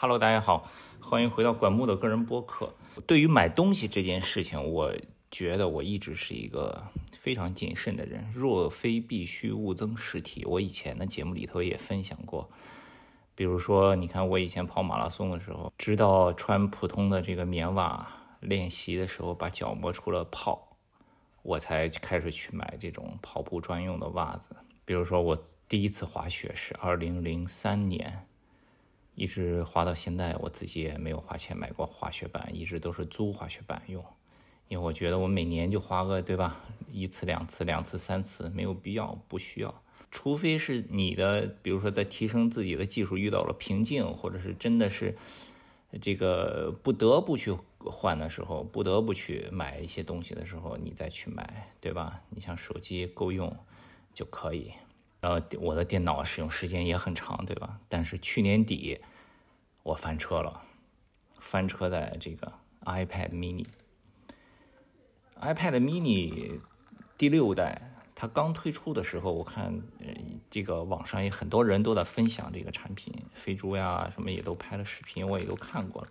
[0.00, 0.70] Hello，大家好，
[1.00, 2.72] 欢迎回到管木的个人播客。
[3.04, 4.94] 对于买东西这件事情，我
[5.28, 6.80] 觉得我一直是一个
[7.18, 8.24] 非常谨慎的人。
[8.32, 10.44] 若非必须，勿增实体。
[10.44, 12.48] 我以前的节目里头也分享过，
[13.34, 18.06] 比如说，你看我以前跑马拉松的时候，直到穿普通的这个棉袜
[18.38, 20.76] 练习的时候，把脚磨出了泡，
[21.42, 24.50] 我才开始去买这种跑步专用的袜子。
[24.84, 25.36] 比如说，我
[25.68, 28.24] 第一次滑雪是二零零三年。
[29.18, 34.00] 一直滑到现在，我自己也没有花钱买过滑雪板，一直都是租滑雪板用，
[34.68, 36.60] 因为我觉得我每年就滑个，对吧？
[36.92, 39.82] 一次两次，两次三次，没有必要，不需要。
[40.12, 45.16] 除非是你的，比如说在提升自己的技术遇到了瓶颈，或者是真的是
[46.00, 52.22] 这个不得不去换的时候，不得不去买一些东西的时候，你再去买，对吧？
[52.30, 53.54] 你像手机够用
[54.14, 54.72] 就可以。
[55.20, 57.80] 呃，我的电脑使用时间也很长，对吧？
[57.88, 59.00] 但是去年底
[59.82, 60.62] 我翻车了，
[61.40, 62.52] 翻车在这个
[62.84, 63.66] iPad mini。
[65.40, 66.60] iPad mini
[67.16, 70.06] 第六代，它刚推出的时候，我看呃
[70.48, 76.08] 这个网上也很多人都在分享这个产品，飞猪呀什么也都拍了视频，我也都看过了，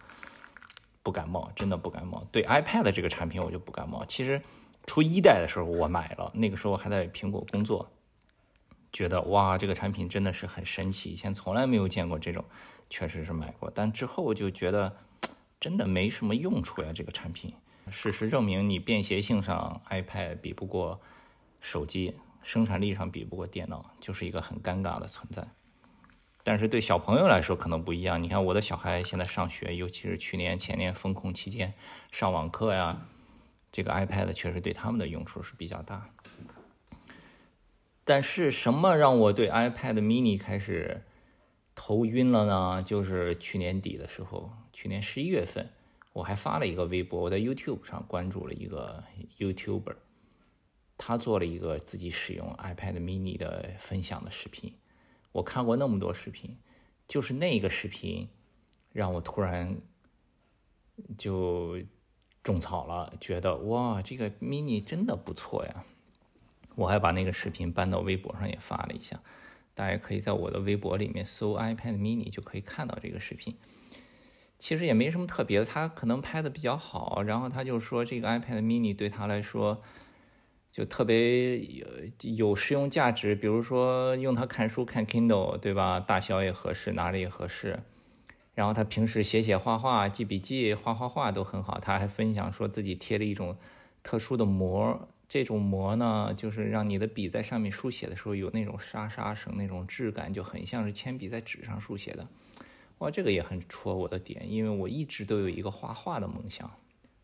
[1.02, 2.26] 不感冒，真的不感冒。
[2.30, 4.04] 对 iPad 这个产品我就不感冒。
[4.06, 4.42] 其实
[4.86, 7.90] 出一代的时候我买了，那个时候还在苹果工作。
[8.94, 12.44] 觉得哇，这个产品真的是很神奇，以前从来没有见过这种，
[12.90, 14.98] 确实是买过，但之后就觉得
[15.60, 16.92] 真的没什么用处呀。
[16.94, 17.54] 这个产品，
[17.92, 21.00] 事实证明，你便携性上 iPad 比不过
[21.60, 25.46] 手机，生产力上比不过电脑，就是一个很尴尬的存在。
[26.44, 31.74] 但是对小朋友来说可能不一样，你看我的小孩现在上学，尤其是去年前年封控期间
[32.10, 33.06] 上网课呀，
[33.70, 36.10] 这个 iPad 确实对他们的用处是比较大。
[38.08, 41.04] 但是什么让我对 iPad mini 开始
[41.76, 42.82] 头晕了呢？
[42.82, 45.70] 就是去年底的时候，去年十一月份，
[46.14, 49.04] 我还发了一个微博，我在 YouTube 上关注了一个
[49.38, 49.98] YouTuber，
[50.98, 54.74] 他做了一个自己使用 iPad mini 的分享的视频。
[55.34, 56.58] 我看过那么多视频，
[57.10, 58.30] 就是那个视频
[58.94, 59.82] 让我突然
[61.18, 61.78] 就
[62.42, 65.84] 种草了，觉得哇，这个 mini 真的不错呀。
[66.78, 69.20] 我还把那个视频搬到微博上也发了一下，
[69.74, 73.58] 大家可以在我的微博里面搜 iPad mini 就可以看到这个视频。
[74.60, 79.82] 其实也没什么特别的，他可能拍的比较好，然后他就说这个 iPad mini 对他来说
[80.72, 81.88] 就特别有
[82.22, 86.00] 有实用价值，比如说用它看书看 Kindle，对吧？
[86.00, 87.80] 大小也合适，拿着也合适。
[88.54, 91.80] 然后他平时写写画画、记笔记、画画画都很好。
[91.80, 93.58] 他还分享说自己贴了一种
[94.04, 95.08] 特殊的膜。
[95.28, 102.28] 这种膜呢，就是让你的笔在上面书写的时候有那种沙沙声，那种质感就很像是铅笔在纸上书写的。
[103.00, 106.72] 哇，这个也很戳我的点，因为我一直都有一个画画的梦想，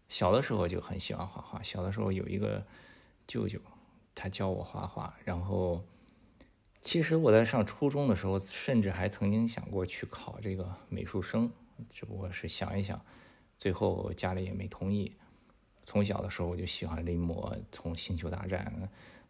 [0.09, 1.61] 小的时候就很喜欢画画。
[1.63, 2.65] 小的时候有一个
[3.25, 3.57] 舅舅，
[4.13, 5.83] 他教我画画，然后
[6.81, 11.49] 其实我在上初中的时候，甚至还曾经想过去考这个美术生，
[11.89, 13.03] 只不过是想一想，
[13.57, 15.15] 最后家里也没同意。
[15.85, 18.73] 从小的时候我就喜欢临摹，从《星球大战》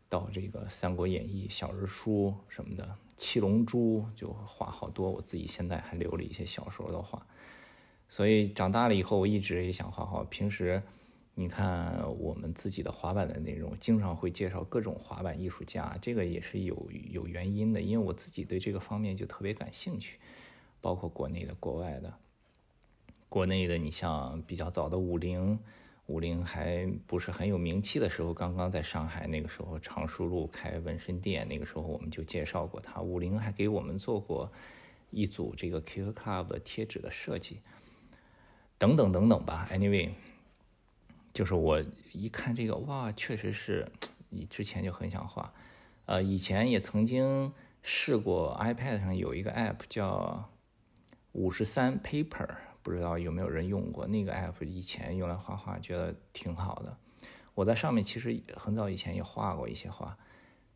[0.08, 2.84] 到这个《三国演义》、小人书什么的，
[3.18, 5.10] 《七龙珠》就画好多。
[5.10, 7.26] 我自己现在还留了一些小时候的画。
[8.08, 10.24] 所以长大了以后，我一直也想画画。
[10.26, 10.84] 平时
[11.34, 20.20] 你看我们自己的滑板的内容，经常会介绍各种滑板艺术家，这个也是有有原因的，因为我自己对这个方面就特别感兴趣，
[20.80, 22.14] 包括国内的、国外的。
[23.28, 25.58] 国内的，你像比较早的五菱。
[26.14, 33.02] 五菱还不是很有名气的时候，刚刚在上海那个时候，常熟路开纹身店，那个时候我们就介绍过他。
[33.02, 34.52] 五菱还给我们做过
[35.10, 37.62] 一组这个 Kick Club 的贴纸的设计，
[38.78, 39.68] 等等等等吧。
[39.72, 40.12] Anyway，
[41.34, 43.88] 就是我一看这个，哇，确实是，
[44.30, 45.52] 你之前就很想画，
[46.06, 47.52] 呃，以前也曾经
[47.82, 50.48] 试过 iPad 上有一个 App 叫
[51.32, 52.50] 五十三 Paper。
[52.84, 54.64] 不知道有没有人用过那个 app？
[54.64, 56.96] 以前用来画画，觉得挺好的。
[57.56, 60.18] 我在上面其实很早以前也画过一些画，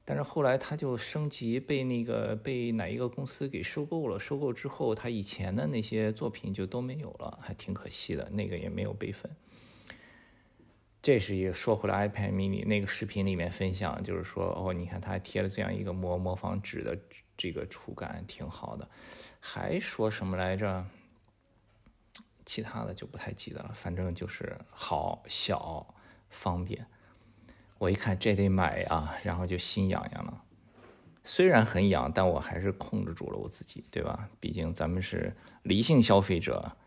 [0.05, 4.17] 但是后来它就升级，被那个被哪一个公司给收购了。
[4.17, 8.29] 收购之后，它以前的那些作品就都没有了，还挺可惜的。
[8.31, 9.29] 那个也没有备份。
[11.01, 16.97] 这是也说回来，iPad mini 那个视频里面分享，就是说哦，你看它还贴了这样一个模模仿纸的
[17.35, 18.87] 这个触感，挺好的。
[19.39, 20.85] 还说什么来着？
[22.47, 25.93] 其他的就不太记得了，反正就是好小
[26.29, 26.87] 方便。
[27.77, 30.41] 我一看这得买呀，然后就心痒痒了。
[31.25, 34.29] 虽然很痒，但我还是控制住了我自己，对吧？
[34.39, 36.77] 毕竟咱们是理性消费者，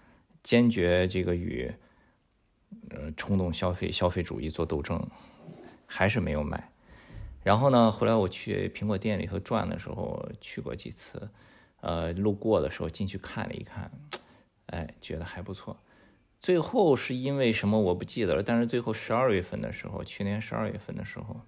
[0.42, 1.70] 坚决这个与
[2.88, 5.06] 呃冲动消费、消费主义做斗争，
[5.84, 6.72] 还是没有买。
[7.44, 11.30] 然后呢，后来我去苹果店里头转的时候，去过几次，
[11.82, 13.90] 呃，路过的时候进去看了一看，
[14.70, 15.76] 哎，觉得还不错。
[16.40, 21.40] 最后是因为什么我不记得了，但是最后十二月份的时候，去年十二月份的时候，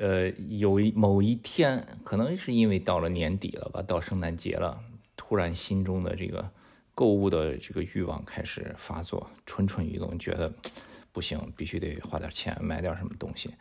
[0.00, 4.82] 呃，有一某一天，可能是因为到了年底了吧，到圣诞节了，
[5.16, 6.50] 突然心中的这个
[6.96, 10.52] 购物的这个欲望开始发作，蠢蠢欲动，觉得
[11.12, 13.54] 不行，必须得花点钱买点什么东西。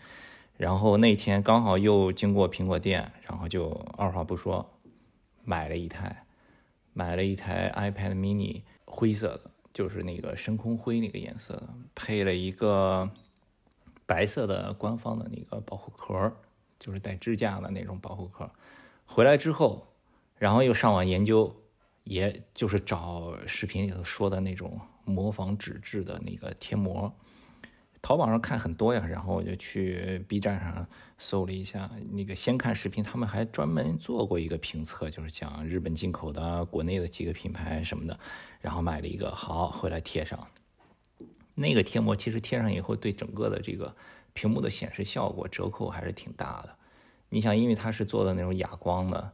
[0.58, 4.68] 然后那天刚好又经过苹果店，然后就二话不说
[5.44, 6.26] 买了一台，
[6.98, 8.64] 买了一台 iPad mini。
[8.90, 13.08] 灰色的，就是那个深空灰那个颜色的，配了一个
[14.08, 16.34] 白色的官方的那个保护壳，
[16.80, 18.50] 就是带支架的那种保护壳。
[19.06, 19.86] 回来之后，
[20.38, 21.54] 然后又上网研究，
[22.06, 27.14] 也就是找视频里头说的那种模仿纸质的那个贴膜。
[28.02, 38.18] 淘宝上看很多呀，然后我就去 B 站上搜了一下，那个先看视频，他们还专门做过一个评测，就是讲日本进口的、国内的几个品牌什么的，
[38.62, 40.48] 然后买了一个，好回来贴上。
[41.56, 43.94] 那个贴膜其实贴上以后，对整个的这个
[44.34, 46.76] 屏幕的显示效果折扣还是挺大的。
[47.30, 49.32] 你想，因为它是做的那种哑光的，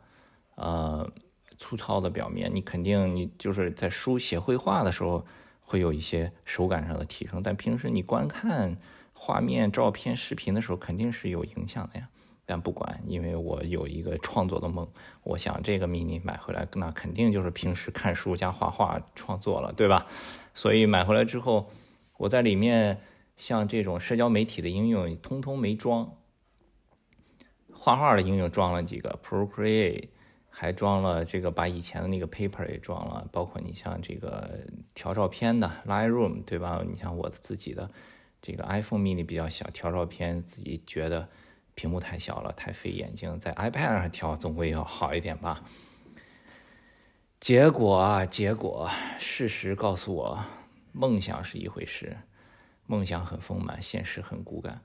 [0.55, 1.11] 呃，
[1.57, 5.23] 粗糙的表面，你肯定你就是在书写绘画的时候。
[5.73, 8.77] 会有一些手感上的提升，但平时你观看
[9.11, 12.07] 画面、照片、视频的时候，肯定是有影响的呀。
[12.45, 14.87] 但不管，因为我有一个创作的梦，
[15.23, 20.05] 我想这个 mini 买回来，那肯定就是平时看书加画画创作了，对吧？
[20.53, 21.71] 所以买回来之后，
[22.17, 23.01] 我在里面
[23.35, 26.17] 像这种社交媒体的应用通通没装，
[27.73, 30.09] 画画的应用装了几个 Procreate。
[30.55, 34.59] 还装了这个，把以前的那个 paper 也装了，包括你像这个
[34.93, 36.83] 调照片的 Lightroom，对吧？
[36.87, 37.89] 你像我自己的
[38.39, 41.27] 这个 iPhone mini 比较小，调照片自己觉得
[41.73, 45.63] 屏幕太小了，太费眼睛，在 iPad 上调总归要好一点吧。
[47.39, 50.45] 结果啊，结果，事实告诉我，
[50.91, 52.15] 梦想是一回事，
[52.85, 54.81] 梦想很丰满，现实很骨感。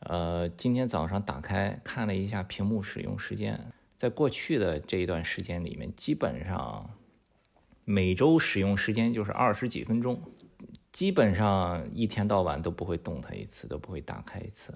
[0.00, 3.72] 呃，今天早上打开看了一下屏幕使用时间。
[3.98, 6.88] 在过去的这一段时间里面，基本上
[7.84, 10.22] 每周使用时间就是二十几分钟，
[10.92, 14.72] 基本上一天到晚都不会动它一次，都不会打开一次。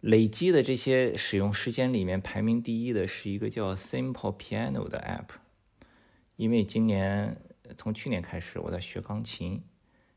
[0.00, 5.38] 累积的这些使用时间里面，排名第一的是一个叫 Simple Piano 的 App，
[6.36, 7.40] 因为今年
[7.78, 9.62] 从去年开始我在学钢琴。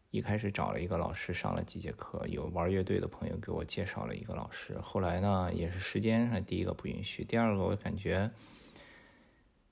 [0.09, 4.77] 一开始找了一个老师上了几节课，有玩乐队的朋友给我介绍了一个老师。
[4.79, 8.31] 后来呢，也是时间上第一个不允许，第二个我感觉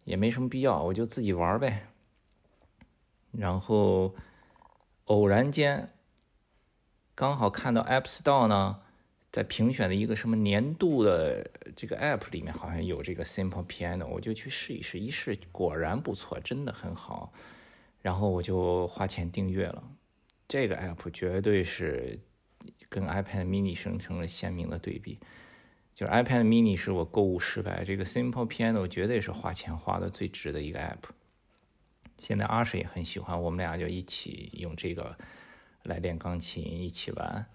[0.04, 1.88] 也没什么必要，我就自己玩呗。
[3.32, 4.14] 然后
[5.06, 5.94] 偶然间
[7.16, 8.82] 刚好看到 App Store 呢，
[9.32, 17.32] 在评选的一个什么年度的这个 App 里面，好像有这个 Simple Piano，我就去试一试，一试果然不错，真的很好。
[18.02, 19.84] 然后我就花钱订阅了。
[20.48, 22.20] 这个 app 绝对是
[22.88, 25.20] 跟 iPad mini 生成了鲜明的对比，
[25.94, 31.10] 就是 iPad mini 是我购物失败，这个 Simple Piano 绝对是花钱花的最值的一个 app。
[32.20, 35.18] 现在阿水也很喜欢，我们俩就一起用这个
[35.84, 37.46] 来练钢琴，一起玩。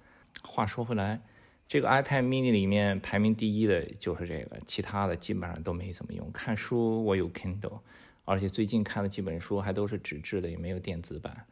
[0.43, 1.21] 话说回来，
[1.67, 6.31] 这个 iPad mini 里面排名第一的就是这个，其他的基本上都没怎么用。
[6.33, 7.81] 看书我有 Kindle，
[8.25, 11.47] 而且最近看的几本书还都是纸质的，也没有电子版。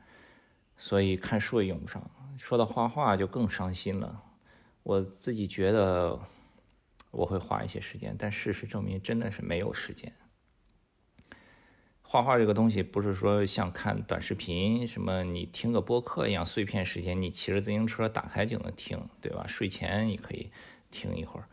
[0.79, 2.03] 所以看书也用不上，
[2.39, 4.23] 说到画画就更伤心了。
[4.85, 6.19] 我自己觉得
[7.11, 10.13] 我会花一些时间，但事实证明真的是没有时间。
[12.01, 19.45] 画画这个东西不是说像看短视频，什么你听个播客一样碎片时间，你骑着自行车打开就能听，对吧？
[19.47, 20.51] 睡前你可以
[20.91, 21.47] 听一会儿。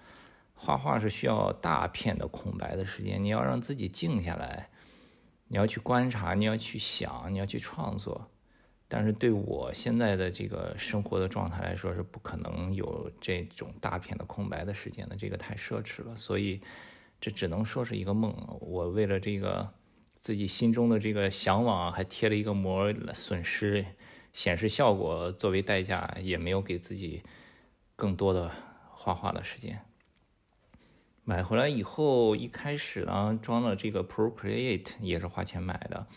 [0.54, 4.70] 画画是需要大片的空白的时间，你要让自己静下来，
[5.50, 8.30] 你要去观察，你要去想，你要去创作。
[8.96, 16.16] 但是对我现在的这个生活的状态来说，是不可能有这种大片的空白的时间的，这个太奢侈了。
[16.16, 16.62] 所以，
[17.20, 18.34] 这只能说是一个梦。
[18.62, 19.70] 我为了这个
[20.18, 23.86] 自己心中的这个向往，还贴了一个膜，损失
[24.32, 27.22] 显示效果作为代价，也没有给自己
[27.98, 28.50] 更多的
[28.94, 29.82] 画画的时间。
[31.26, 36.08] 买回来以后，一开始呢，装了这个 Procreate，也是花钱买的，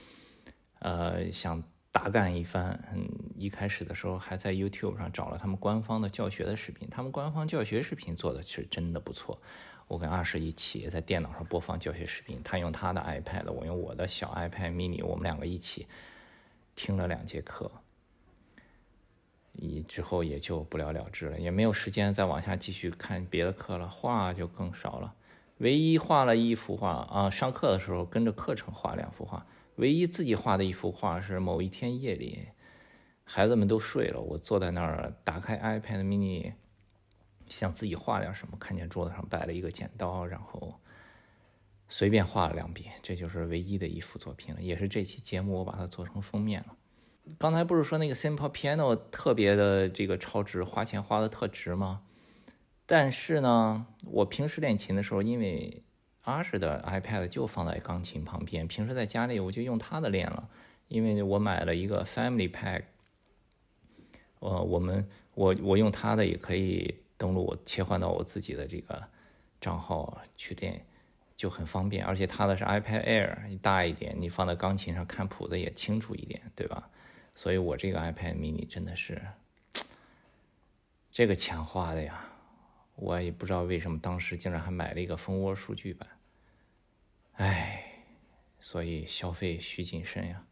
[0.78, 1.60] 呃，想。
[1.90, 2.78] 大干一番。
[2.94, 9.40] 嗯，一开始的时候还在 YouTube 上找了他们官方的教学的视频，他们官方教学视频做的是真的不错。
[9.86, 15.86] 我跟阿石一起在电脑上播放教学视频，他用他的 iPad，我用我的小 iPad mini，我们两个一起
[16.76, 17.70] 听了两节课。
[19.60, 25.14] 以之后也就不了了之了，也没有时间再往下继续看别的课了，画就更少了。
[25.56, 29.44] 唯一画了一幅画啊，上课的时候跟着课程画两幅画。
[29.78, 32.48] 唯一自己画的一幅画是某一天夜里，
[33.24, 36.52] 孩子们都睡了，我坐在那儿打开 iPad mini，
[37.46, 40.74] 想自己画点什么，看见桌子上摆了一个剪刀，然后
[41.88, 46.76] 随便画了两笔，这就是唯一的一幅作品了，也是这期节目我把它做成封面了。
[47.38, 52.02] 刚才不是说那个 Simple Piano 特别的这个超值，花钱花的特值吗？
[52.84, 55.84] 但是呢，我平时练琴的时候，因为
[56.28, 60.46] 阿什的 iPad 就放在钢琴旁边，平时在家里我就用他的练了。
[60.88, 62.82] 因为我买了一个 Family Pack，
[64.40, 69.02] 呃，我们我我用他的也可以登录切换到我自己的这个
[69.58, 70.84] 账号去练，
[71.34, 72.04] 就很方便。
[72.04, 76.90] 而且他的是 iPad Air，大一点，你放在钢琴上看谱子也清楚一点，对吧？
[77.34, 79.18] 所以我这个 iPad mini 真的是
[81.10, 82.22] 这个钱花的呀，
[82.96, 86.08] 我也不知道为什么当时竟然还买了一个蜂窝数据版，
[87.38, 88.04] 哎，
[88.60, 90.44] 所以消费需谨慎呀。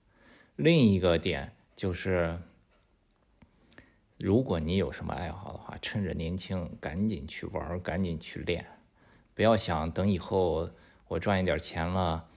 [0.57, 2.39] 另一个点就是，
[4.17, 8.65] 如果你有什么爱好的话，趁着年轻赶紧去玩，赶紧去练，
[9.35, 10.71] 不要想等以后
[11.09, 12.29] 我赚一点钱了，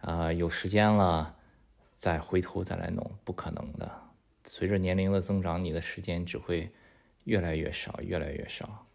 [0.00, 1.36] 啊，有时间了。
[1.96, 3.90] 再回头再来弄，不可能的。
[4.44, 6.70] 随着年龄的增长，你的时间只会
[7.24, 8.86] 越来越少，越来越少。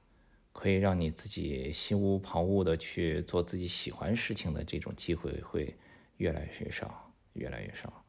[0.53, 5.75] 可以让你自己心无旁骛的去做自己喜欢事情的这种机会会
[6.15, 8.05] 越来越少，越来越少。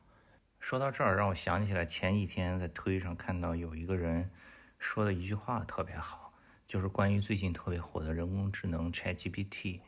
[0.60, 4.30] 说到这儿，让我想起来前几天在推上看到有一个人
[4.78, 6.32] 说的一句话特别好，
[6.68, 9.80] 就是关于最近特别火的人工智能 ChatGPT，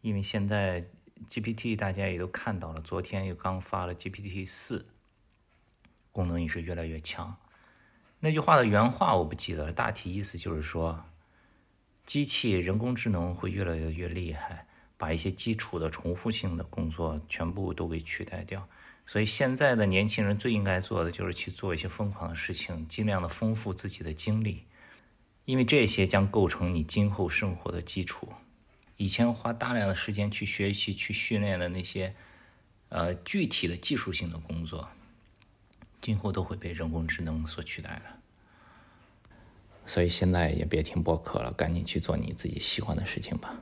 [0.00, 0.84] 因为现在。
[1.30, 4.84] GPT 大家也都看到了，昨天又刚发了 GPT 四，
[6.12, 7.34] 功能也是越来越强。
[8.20, 11.02] 那句话的原话我不记得了，大体意思就是说，
[12.06, 14.64] 机器人工智能会越来越厉害，
[14.96, 18.68] 把一些基础的重复性的工作全部都给取代掉。
[19.08, 24.62] 所以现在的年轻人最应该做的就是去做一些疯狂的事情，尽量的丰富自己的经历，
[25.44, 28.32] 因为这些将构成你今后生活的基础。
[28.96, 32.14] 以前花大量的时间去学习、去训练的那些，
[32.88, 34.88] 呃，具体的技术性的工作，
[36.00, 38.18] 今后都会被人工智能所取代了。
[39.86, 43.54] 所以现在也别听播客了，赶紧去做你自己喜欢的事情吧。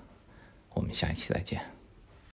[0.71, 1.61] 我们下一期再见。